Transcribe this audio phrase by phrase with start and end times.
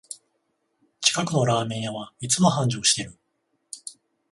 [0.99, 3.19] 近くのラーメン屋はいつも繁盛してる